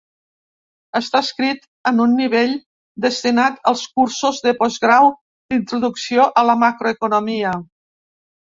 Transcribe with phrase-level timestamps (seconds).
[0.99, 2.55] Està escrit en un nivell
[3.05, 5.13] destinat als cursos de postgrau
[5.53, 7.55] d'introducció a la macroeconomia.